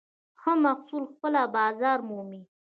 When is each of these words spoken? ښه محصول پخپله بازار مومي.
ښه 0.41 0.51
محصول 0.63 1.03
پخپله 1.09 1.41
بازار 1.55 1.99
مومي. 2.07 2.41